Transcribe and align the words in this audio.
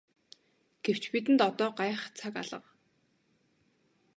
Гэвч 0.85 1.03
бидэнд 1.11 1.41
одоо 1.49 1.69
гайхах 1.79 2.05
цаг 2.19 2.33
алга. 2.41 2.59